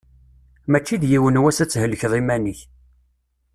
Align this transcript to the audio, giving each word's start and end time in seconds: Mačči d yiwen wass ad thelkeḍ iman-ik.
Mačči 0.71 0.95
d 1.01 1.03
yiwen 1.11 1.41
wass 1.41 1.59
ad 1.63 1.69
thelkeḍ 1.71 2.13
iman-ik. 2.19 2.59